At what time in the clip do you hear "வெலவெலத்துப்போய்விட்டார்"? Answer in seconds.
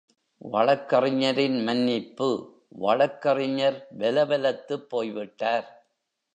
3.97-5.67